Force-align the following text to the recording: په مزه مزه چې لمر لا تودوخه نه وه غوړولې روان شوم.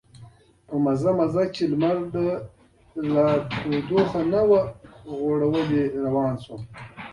په 0.67 0.75
مزه 0.85 1.11
مزه 1.19 1.43
چې 1.55 1.63
لمر 1.71 1.97
لا 3.13 3.27
تودوخه 3.51 4.21
نه 4.31 4.41
وه 4.49 4.61
غوړولې 5.19 5.83
روان 6.05 6.33
شوم. 6.43 6.61